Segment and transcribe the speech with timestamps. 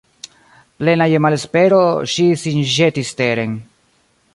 [0.83, 1.83] Plena je malespero,
[2.15, 3.57] ŝi sin ĵetis teren.